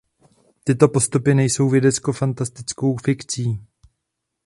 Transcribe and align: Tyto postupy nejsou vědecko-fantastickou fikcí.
Tyto 0.63 0.87
postupy 0.89 1.35
nejsou 1.35 1.69
vědecko-fantastickou 1.69 2.97
fikcí. 3.05 3.63